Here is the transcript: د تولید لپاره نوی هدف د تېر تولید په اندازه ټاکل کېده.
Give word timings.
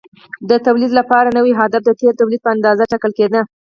د 0.49 0.51
تولید 0.65 0.91
لپاره 0.99 1.35
نوی 1.37 1.53
هدف 1.59 1.81
د 1.85 1.91
تېر 1.99 2.13
تولید 2.19 2.41
په 2.43 2.49
اندازه 2.55 2.89
ټاکل 2.91 3.11
کېده. 3.19 3.41